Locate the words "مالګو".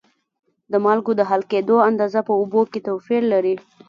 0.85-1.11